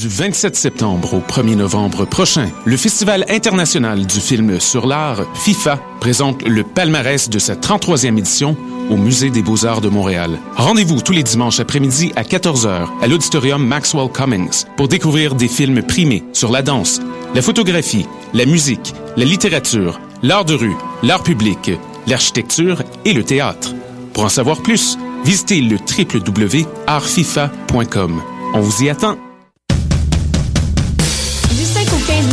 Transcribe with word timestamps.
Du 0.00 0.06
27 0.06 0.54
septembre 0.54 1.14
au 1.14 1.18
1er 1.18 1.56
novembre 1.56 2.04
prochain, 2.04 2.48
le 2.64 2.76
Festival 2.76 3.24
international 3.28 4.06
du 4.06 4.20
film 4.20 4.60
sur 4.60 4.86
l'art, 4.86 5.26
FIFA, 5.34 5.80
présente 5.98 6.46
le 6.46 6.62
palmarès 6.62 7.28
de 7.28 7.40
sa 7.40 7.56
33e 7.56 8.16
édition 8.16 8.56
au 8.90 8.96
Musée 8.96 9.30
des 9.30 9.42
beaux-arts 9.42 9.80
de 9.80 9.88
Montréal. 9.88 10.38
Rendez-vous 10.54 11.00
tous 11.00 11.10
les 11.12 11.24
dimanches 11.24 11.58
après-midi 11.58 12.12
à 12.14 12.22
14h 12.22 12.86
à 13.00 13.06
l'auditorium 13.08 13.66
Maxwell 13.66 14.08
Cummings 14.12 14.66
pour 14.76 14.86
découvrir 14.86 15.34
des 15.34 15.48
films 15.48 15.82
primés 15.82 16.22
sur 16.32 16.52
la 16.52 16.62
danse, 16.62 17.00
la 17.34 17.42
photographie, 17.42 18.06
la 18.34 18.46
musique, 18.46 18.94
la 19.16 19.24
littérature, 19.24 19.98
l'art 20.22 20.44
de 20.44 20.54
rue, 20.54 20.76
l'art 21.02 21.24
public, 21.24 21.72
l'architecture 22.06 22.84
et 23.04 23.14
le 23.14 23.24
théâtre. 23.24 23.74
Pour 24.12 24.22
en 24.22 24.28
savoir 24.28 24.62
plus, 24.62 24.96
visitez 25.24 25.60
le 25.60 25.76
www.artfifa.com. 25.76 28.22
On 28.54 28.60
vous 28.60 28.84
y 28.84 28.90
attend. 28.90 29.18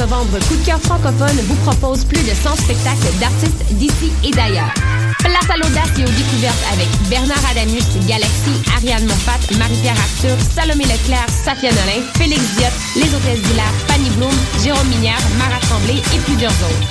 Novembre, 0.06 0.38
Coup 0.48 0.56
de 0.56 0.66
cœur 0.66 0.80
francophone 0.82 1.38
vous 1.48 1.56
propose 1.66 2.06
plus 2.06 2.22
de 2.22 2.34
100 2.34 2.56
spectacles 2.58 3.10
d'artistes 3.20 3.66
d'ici 3.72 4.12
et 4.24 4.32
d'ailleurs. 4.32 4.72
Place 5.20 5.50
à 5.50 5.58
l'audace 5.58 5.90
et 5.98 6.04
aux 6.04 6.16
découvertes 6.22 6.64
avec 6.74 6.88
Bernard 7.10 7.42
Adamus, 7.50 7.82
Galaxy, 8.08 8.54
Ariane 8.76 9.06
Moffat, 9.06 9.42
Marie-Pierre 9.58 9.98
Arthur, 9.98 10.38
Salomé 10.54 10.84
Leclerc, 10.84 11.26
Safia 11.30 11.72
Nolin, 11.72 12.06
Félix 12.18 12.42
Diot, 12.56 12.76
Les 12.96 13.10
Hôtesses 13.16 13.42
d'Hilaire, 13.42 13.74
Fanny 13.88 14.10
Bloom, 14.12 14.36
Jérôme 14.64 14.88
Minière, 14.90 15.22
Mara 15.40 15.60
Tremblay 15.62 15.98
et 16.14 16.20
plusieurs 16.20 16.54
autres. 16.54 16.88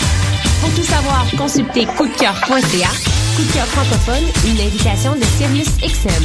Pour 0.61 0.71
tout 0.75 0.83
savoir, 0.83 1.25
consultez 1.39 1.87
coupdecoeur.ca. 1.87 2.91
Coup 3.37 3.43
de 3.43 3.53
cœur 3.53 3.67
francophone, 3.67 4.25
une 4.47 4.61
invitation 4.61 5.15
de 5.15 5.25
Sirius 5.39 5.71
XM. 5.79 6.25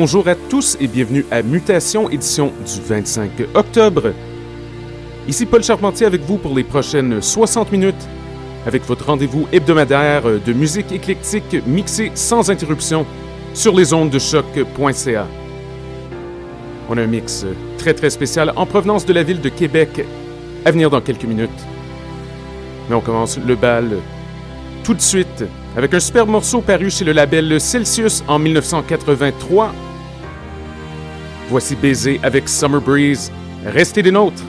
Bonjour 0.00 0.28
à 0.28 0.36
tous 0.36 0.76
et 0.80 0.86
bienvenue 0.86 1.26
à 1.32 1.42
Mutation, 1.42 2.08
édition 2.08 2.52
du 2.64 2.80
25 2.80 3.30
octobre. 3.54 4.12
Ici 5.26 5.44
Paul 5.44 5.64
Charpentier 5.64 6.06
avec 6.06 6.20
vous 6.20 6.38
pour 6.38 6.54
les 6.54 6.62
prochaines 6.62 7.20
60 7.20 7.72
minutes, 7.72 8.08
avec 8.64 8.84
votre 8.84 9.06
rendez-vous 9.06 9.48
hebdomadaire 9.50 10.22
de 10.22 10.52
musique 10.52 10.92
éclectique 10.92 11.66
mixée 11.66 12.12
sans 12.14 12.48
interruption 12.48 13.06
sur 13.54 13.74
les 13.74 13.92
ondes 13.92 14.10
de 14.10 14.20
choc.ca. 14.20 15.26
On 16.88 16.96
a 16.96 17.02
un 17.02 17.06
mix 17.08 17.44
très 17.76 17.92
très 17.92 18.10
spécial 18.10 18.52
en 18.54 18.66
provenance 18.66 19.04
de 19.04 19.12
la 19.12 19.24
ville 19.24 19.40
de 19.40 19.48
Québec 19.48 20.06
à 20.64 20.70
venir 20.70 20.90
dans 20.90 21.00
quelques 21.00 21.24
minutes. 21.24 21.50
Mais 22.88 22.94
on 22.94 23.00
commence 23.00 23.36
le 23.36 23.56
bal 23.56 23.96
tout 24.84 24.94
de 24.94 25.00
suite 25.00 25.44
avec 25.76 25.92
un 25.92 26.00
superbe 26.00 26.28
morceau 26.28 26.60
paru 26.60 26.88
chez 26.88 27.04
le 27.04 27.10
label 27.10 27.60
Celsius 27.60 28.22
en 28.28 28.38
1983. 28.38 29.74
Voici 31.48 31.76
Baiser 31.76 32.20
avec 32.22 32.48
Summer 32.48 32.80
Breeze. 32.80 33.32
Restez 33.64 34.02
des 34.02 34.10
nôtres. 34.10 34.42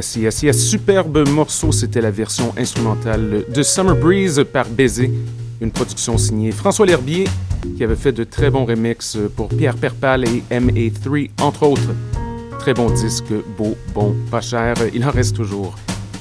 Yes, 0.00 0.16
yes, 0.16 0.42
yes. 0.42 0.66
Superbe 0.66 1.28
morceau, 1.28 1.72
c'était 1.72 2.00
la 2.00 2.10
version 2.10 2.54
instrumentale 2.56 3.44
de 3.46 3.62
Summer 3.62 3.94
Breeze 3.94 4.42
par 4.50 4.66
Baiser, 4.66 5.12
une 5.60 5.70
production 5.70 6.16
signée 6.16 6.52
François 6.52 6.86
L'Herbier, 6.86 7.24
qui 7.76 7.84
avait 7.84 7.96
fait 7.96 8.12
de 8.12 8.24
très 8.24 8.48
bons 8.48 8.64
remixes 8.64 9.18
pour 9.36 9.48
Pierre 9.48 9.76
Perpal 9.76 10.24
et 10.24 10.42
MA3, 10.50 11.32
entre 11.42 11.64
autres. 11.64 11.90
Très 12.60 12.72
bon 12.72 12.88
disque, 12.88 13.30
beau, 13.58 13.76
bon, 13.94 14.16
pas 14.30 14.40
cher, 14.40 14.74
il 14.94 15.04
en 15.04 15.10
reste 15.10 15.36
toujours. 15.36 15.76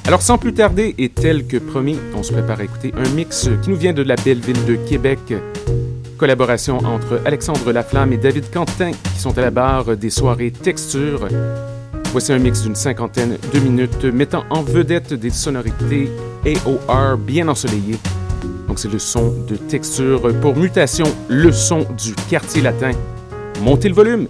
Alors 0.05 0.21
sans 0.21 0.37
plus 0.37 0.53
tarder, 0.53 0.93
et 0.97 1.07
tel 1.07 1.47
que 1.47 1.55
promis, 1.55 1.95
on 2.17 2.21
se 2.21 2.33
prépare 2.33 2.59
à 2.59 2.65
écouter 2.65 2.93
un 2.97 3.09
mix 3.11 3.47
qui 3.63 3.69
nous 3.69 3.77
vient 3.77 3.93
de 3.93 4.03
la 4.03 4.15
belle 4.17 4.41
ville 4.41 4.65
de 4.65 4.75
Québec. 4.75 5.19
Collaboration 6.17 6.79
entre 6.79 7.21
Alexandre 7.23 7.71
Laflamme 7.71 8.11
et 8.11 8.17
David 8.17 8.51
Quentin, 8.51 8.91
qui 8.91 9.19
sont 9.21 9.37
à 9.37 9.41
la 9.41 9.51
barre 9.51 9.95
des 9.95 10.09
soirées 10.09 10.51
Texture. 10.51 11.29
Voici 12.11 12.33
un 12.33 12.39
mix 12.39 12.63
d'une 12.63 12.73
cinquantaine 12.73 13.37
de 13.53 13.59
minutes 13.59 14.03
mettant 14.05 14.43
en 14.49 14.63
vedette 14.63 15.13
des 15.13 15.29
sonorités 15.29 16.09
AOR 16.43 17.17
bien 17.17 17.47
ensoleillées. 17.47 17.99
Donc 18.67 18.79
c'est 18.79 18.91
le 18.91 18.97
son 18.97 19.31
de 19.47 19.55
texture 19.55 20.21
pour 20.41 20.55
mutation, 20.55 21.05
le 21.27 21.51
son 21.51 21.85
du 21.97 22.15
quartier 22.27 22.63
latin. 22.63 22.91
Montez 23.61 23.89
le 23.89 23.95
volume! 23.95 24.27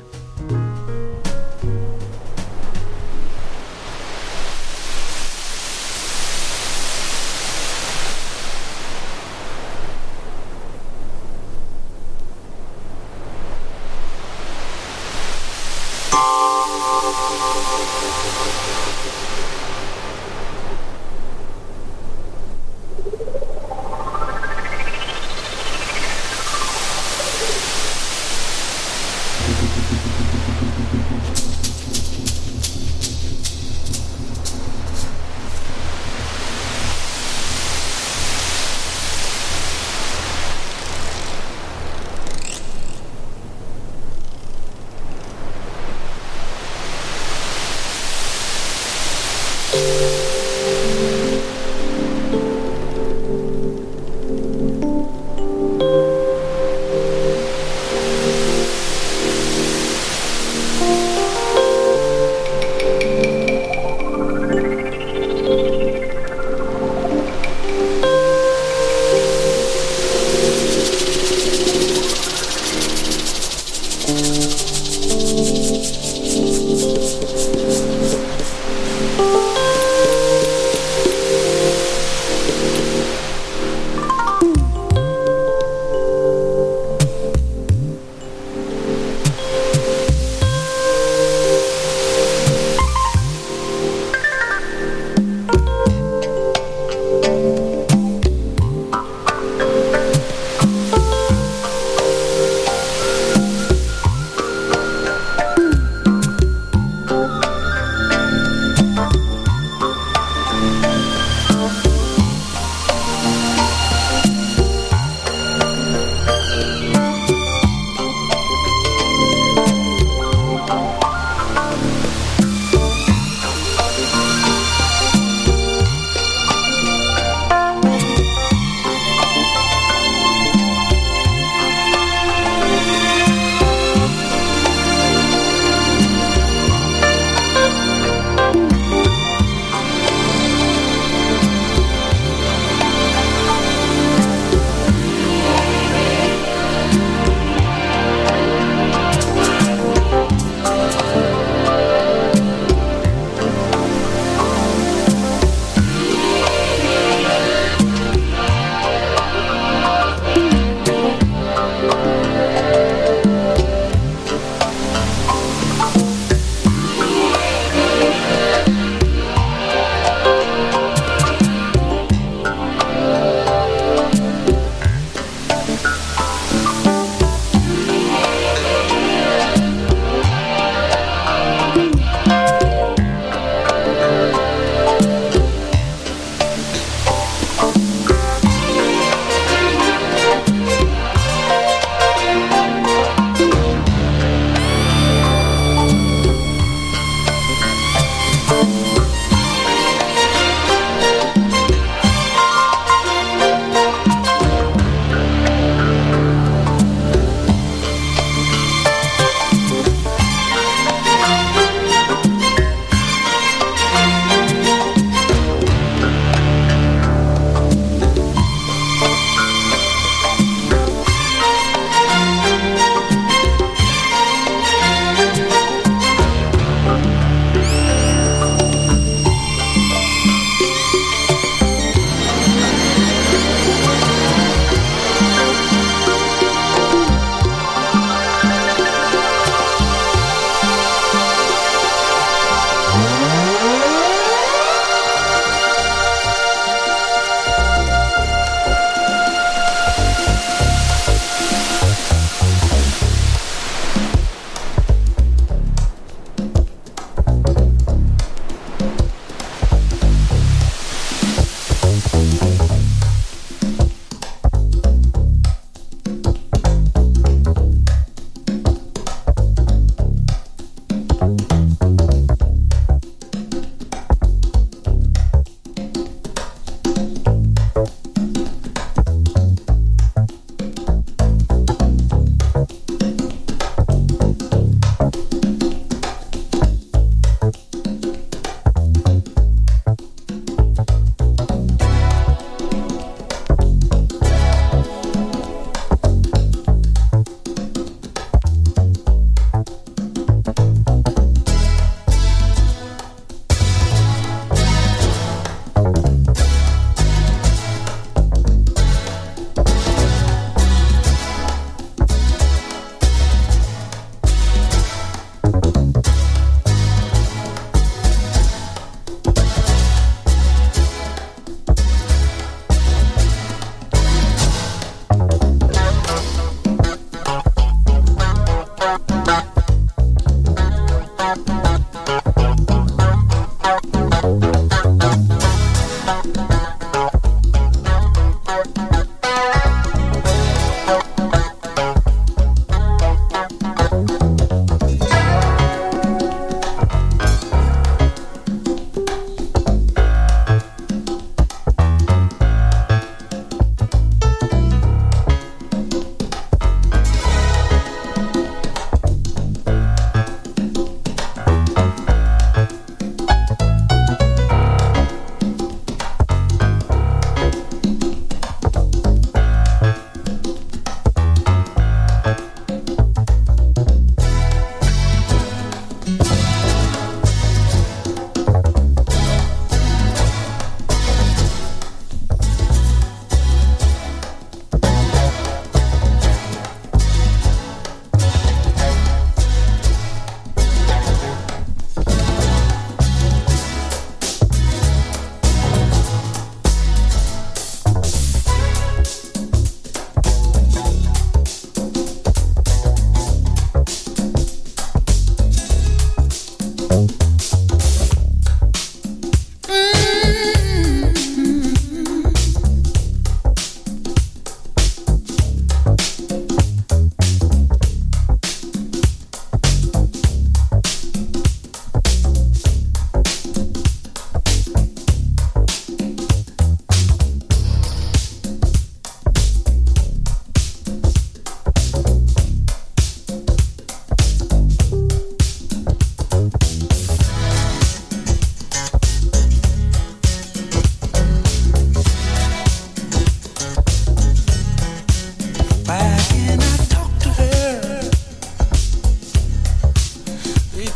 Bye. 336.24 336.49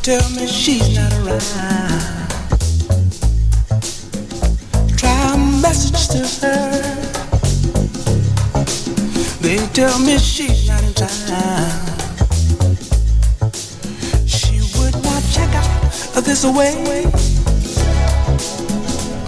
tell 0.04 0.30
me 0.32 0.46
she's 0.46 0.98
not 0.98 1.14
around. 1.14 1.40
Try 4.98 5.34
a 5.34 5.38
message 5.62 6.10
to 6.10 6.46
her. 6.46 6.72
They 9.40 9.66
tell 9.68 9.98
me 10.00 10.18
she's 10.18 10.68
not 10.68 10.84
in 10.84 10.94
town. 10.94 11.08
She 14.28 14.60
would 14.78 14.96
not 15.06 15.24
check 15.32 15.56
out 15.56 16.18
of 16.18 16.26
this 16.26 16.44
way. 16.44 17.06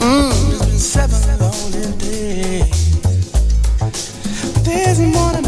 Mm, 0.01 0.31
it's 0.51 0.65
been 0.65 0.77
seven 0.77 1.39
lonely 1.39 1.97
days. 1.99 2.99
This 4.65 4.99
morning. 4.99 5.44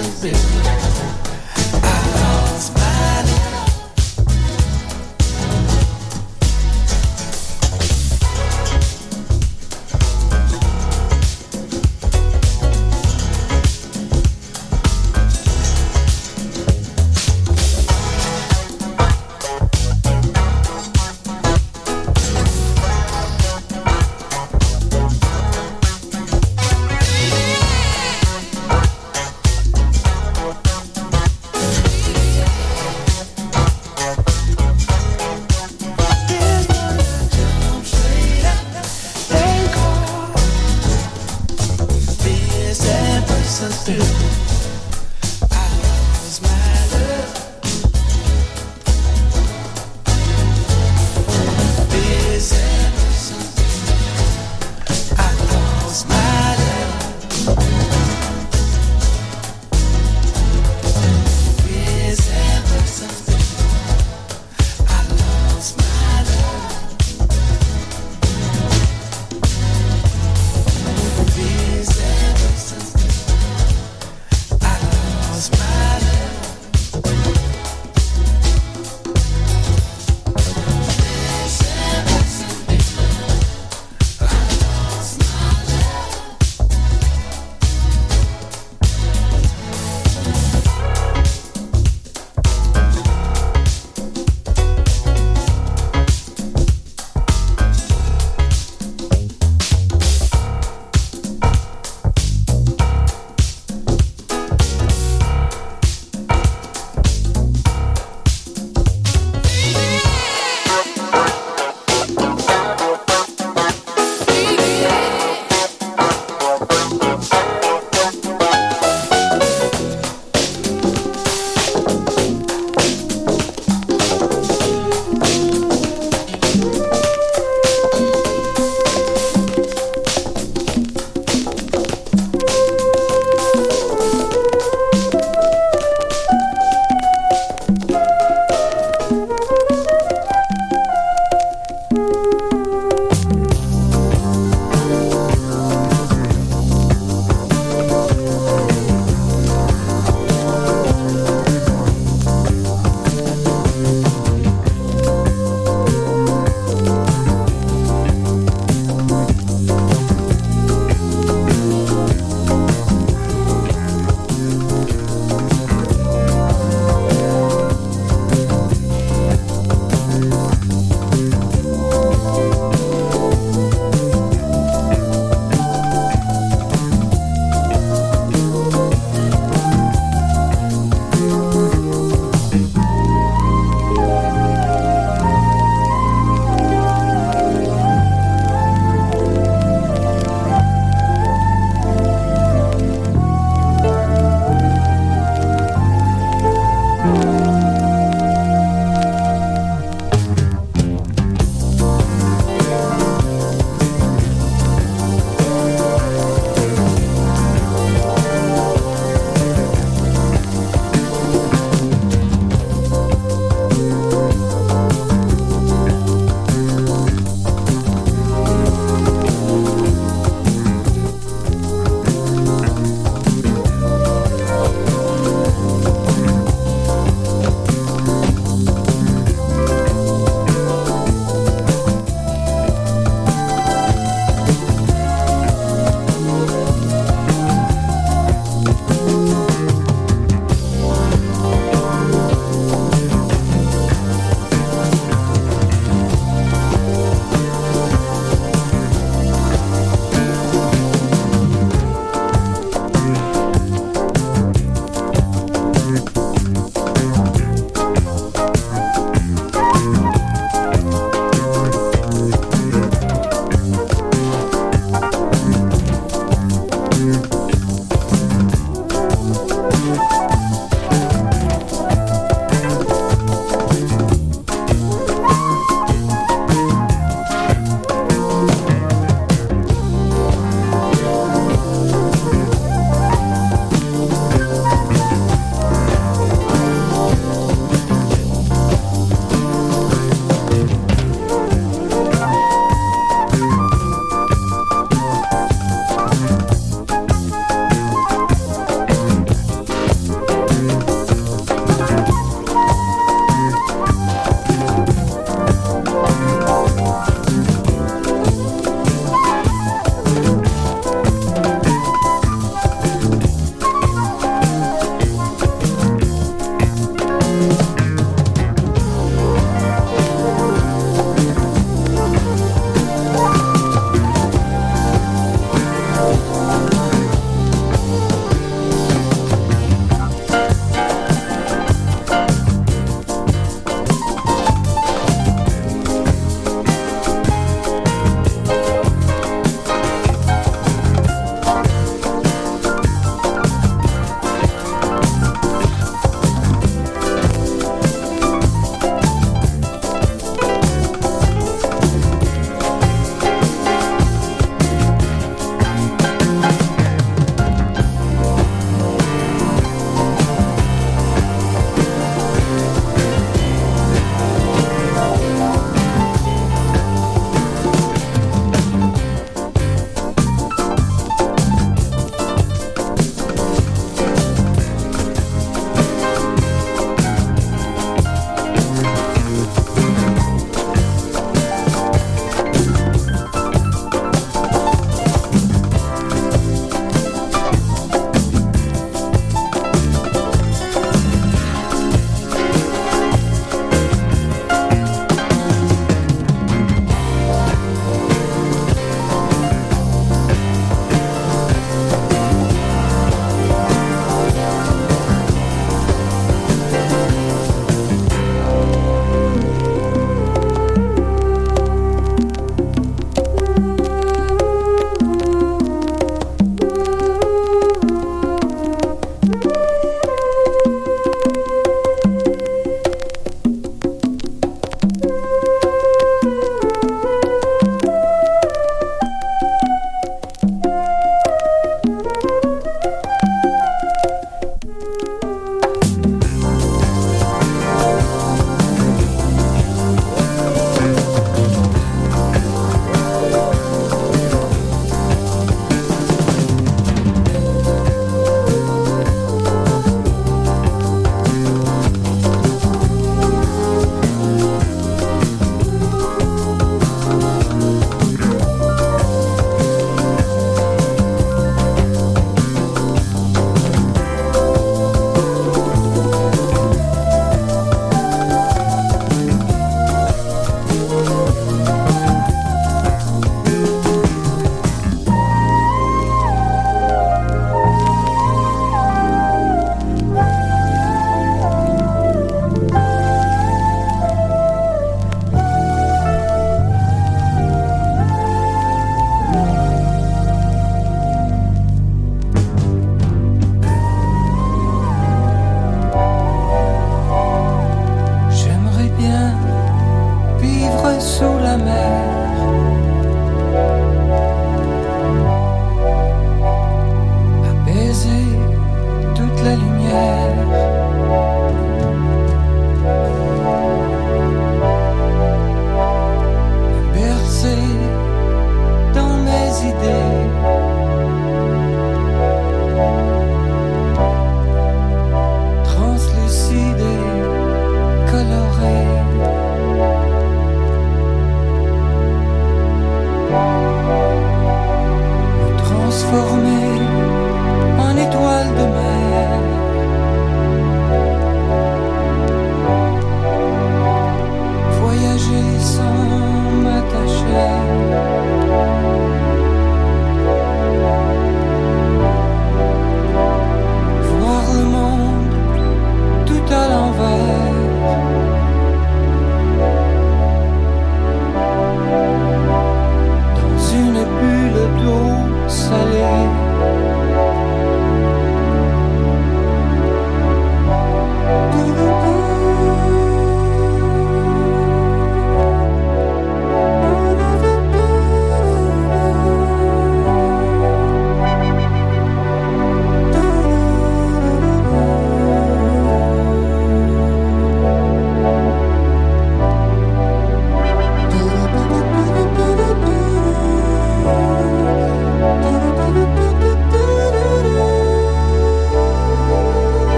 and 0.00 0.22
business. 0.22 1.29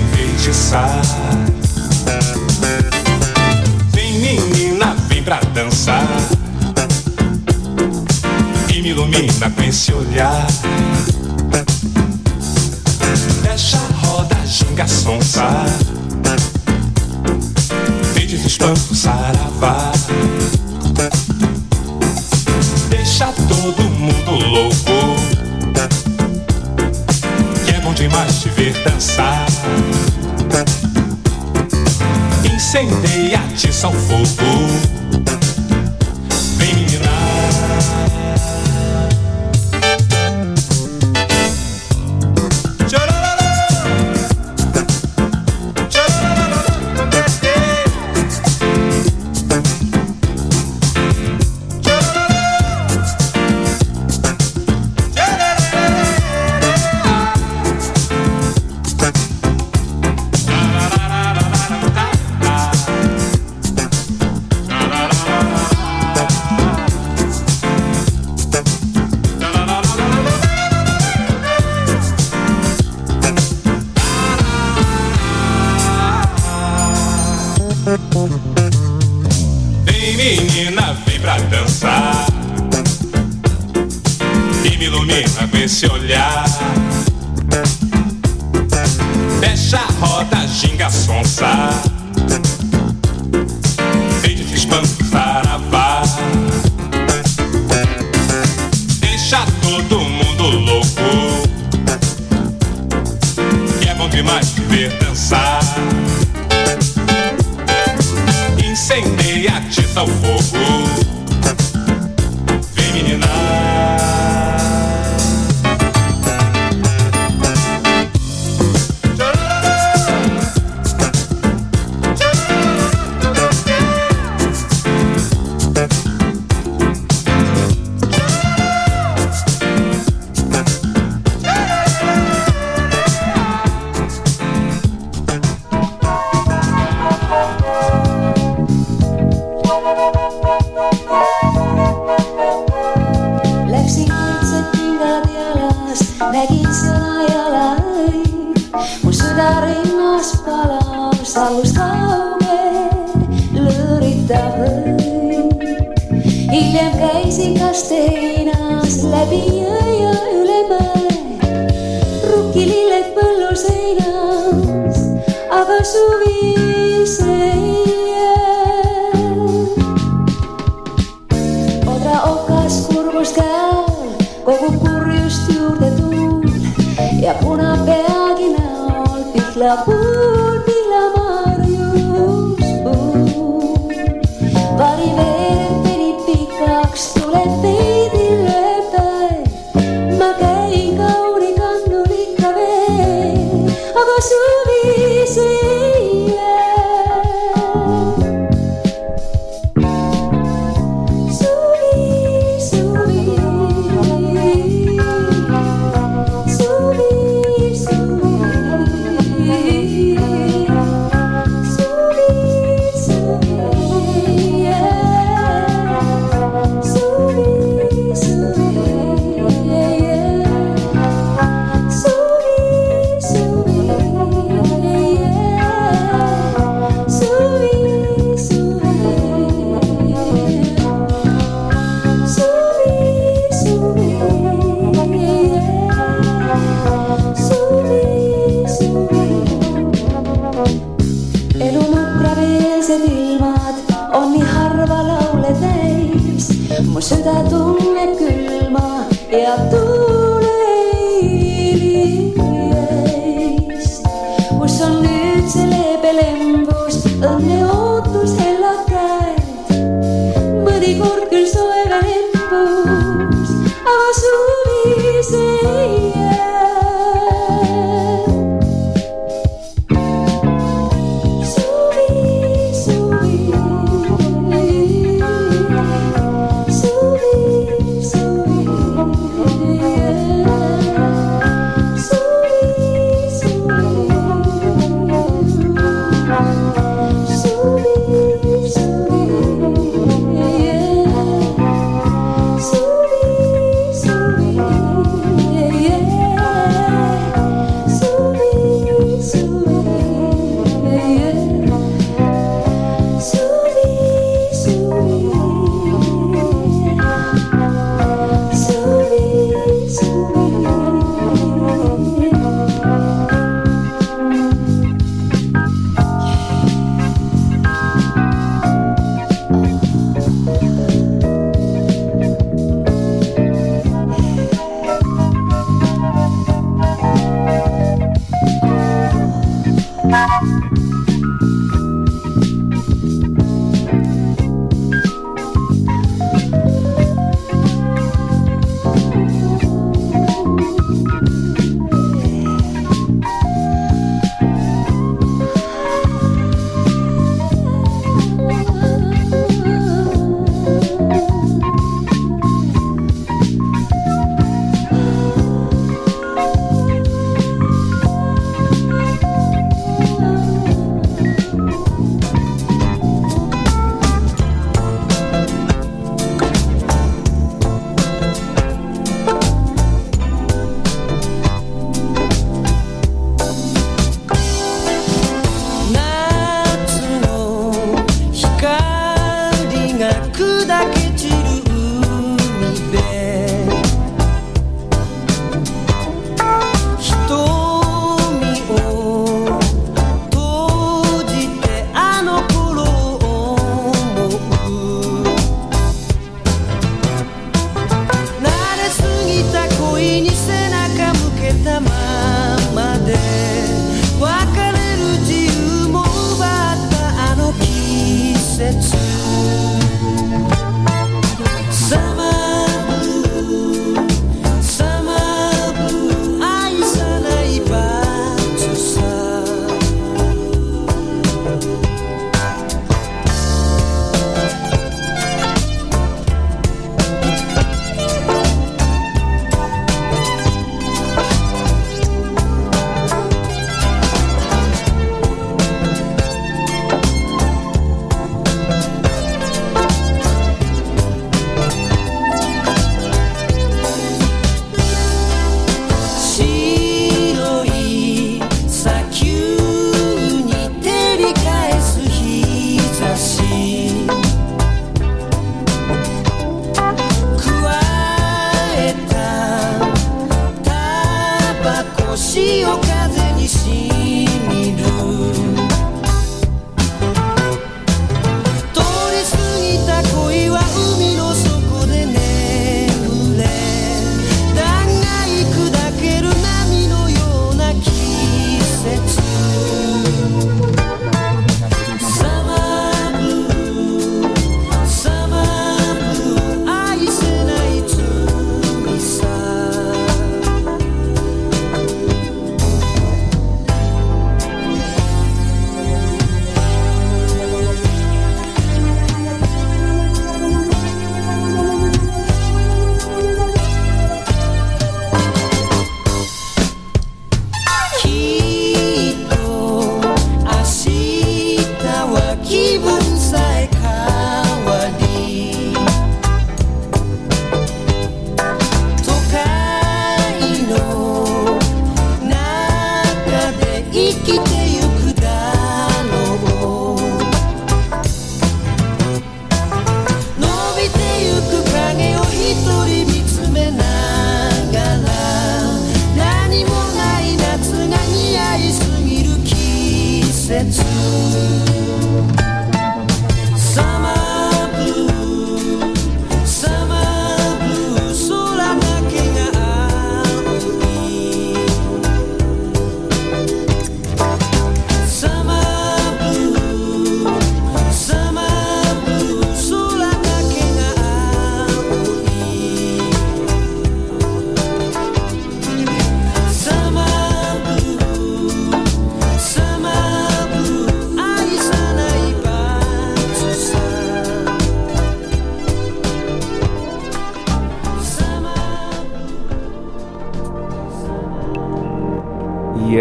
enfeitiçar. 0.00 1.00
Vem, 3.92 4.18
menina, 4.18 4.94
vem 5.08 5.22
pra 5.22 5.40
dançar. 5.54 6.06
E 8.68 8.82
me 8.82 8.90
ilumina 8.90 9.50
com 9.50 9.62
esse 9.62 9.92
olhar. 9.92 10.46
Deixa 13.42 13.76
a 13.76 14.06
roda, 14.06 14.36
ginga 14.46 14.86
sonsa. 14.86 15.48
Vem 18.14 18.26
de 18.26 18.36
espanto, 18.36 18.94
saravá. 18.94 19.92
Deixa 22.88 23.26
todo 23.48 23.82
mundo 23.82 24.30
louco 24.30 25.43
bom 27.94 28.08
demais 28.08 28.40
te 28.40 28.48
ver 28.50 28.72
dançar. 28.82 29.46
Incendeia-te, 32.44 33.72
fogo, 33.72 34.26
Vem 36.58 36.74
minar. 36.74 38.23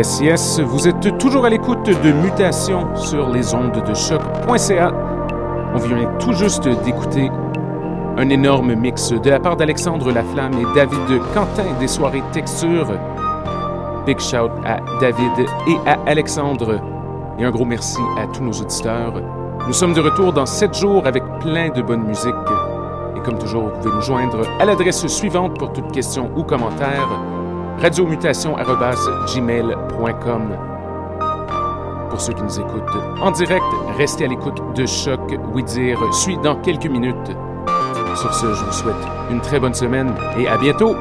Vous 0.03 0.85
êtes 0.85 1.17
toujours 1.17 1.45
à 1.45 1.49
l'écoute 1.49 1.85
de 1.85 2.11
Mutation 2.11 2.93
sur 2.97 3.29
les 3.29 3.55
ondes 3.55 3.81
de 3.87 3.93
choc.ca. 3.93 4.91
On 5.73 5.77
vient 5.77 6.11
tout 6.19 6.33
juste 6.33 6.67
d'écouter 6.83 7.31
un 8.17 8.27
énorme 8.27 8.75
mix 8.75 9.13
de 9.13 9.29
la 9.29 9.39
part 9.39 9.55
d'Alexandre 9.55 10.11
Laflamme 10.11 10.59
et 10.59 10.75
David 10.75 11.21
Quentin 11.33 11.79
des 11.79 11.87
soirées 11.87 12.21
texture. 12.33 12.87
Big 14.05 14.19
shout 14.19 14.51
à 14.65 14.81
David 14.99 15.47
et 15.69 15.89
à 15.89 15.97
Alexandre. 16.05 16.81
Et 17.39 17.45
un 17.45 17.51
gros 17.51 17.63
merci 17.63 18.01
à 18.17 18.27
tous 18.27 18.43
nos 18.43 18.51
auditeurs. 18.51 19.13
Nous 19.65 19.73
sommes 19.73 19.93
de 19.93 20.01
retour 20.01 20.33
dans 20.33 20.45
7 20.45 20.77
jours 20.77 21.07
avec 21.07 21.23
plein 21.39 21.69
de 21.69 21.81
bonne 21.81 22.03
musique. 22.03 22.33
Et 23.15 23.21
comme 23.21 23.37
toujours, 23.37 23.69
vous 23.69 23.79
pouvez 23.79 23.95
nous 23.95 24.01
joindre 24.01 24.41
à 24.59 24.65
l'adresse 24.65 25.07
suivante 25.07 25.57
pour 25.57 25.71
toute 25.71 25.93
question 25.93 26.29
ou 26.35 26.43
commentaire 26.43 27.07
radiomutation.gmail.com. 27.83 30.57
Pour 32.09 32.21
ceux 32.21 32.31
qui 32.31 32.41
nous 32.41 32.59
écoutent 32.59 32.95
en 33.19 33.31
direct, 33.31 33.65
restez 33.97 34.23
à 34.23 34.29
l'écoute 34.29 34.61
de 34.73 34.85
Choc. 34.85 35.19
Oui 35.53 35.65
dire 35.65 35.99
suit 36.13 36.37
dans 36.37 36.55
quelques 36.61 36.85
minutes. 36.85 37.35
Sur 38.15 38.33
ce, 38.33 38.53
je 38.53 38.63
vous 38.63 38.71
souhaite 38.71 38.95
une 39.29 39.41
très 39.41 39.59
bonne 39.59 39.73
semaine 39.73 40.15
et 40.37 40.47
à 40.47 40.57
bientôt! 40.57 40.95